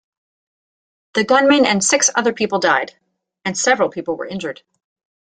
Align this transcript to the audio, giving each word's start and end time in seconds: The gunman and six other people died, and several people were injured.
The 1.13 1.23
gunman 1.23 1.67
and 1.67 1.83
six 1.83 2.09
other 2.15 2.33
people 2.33 2.57
died, 2.57 2.95
and 3.45 3.55
several 3.55 3.89
people 3.91 4.15
were 4.15 4.25
injured. 4.25 4.63